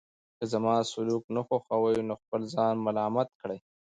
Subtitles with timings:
[0.37, 3.59] که زما سلوک نه خوښوئ نو خپل ځان ملامت کړئ.